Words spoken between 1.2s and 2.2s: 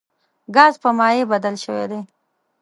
بدل شوی دی.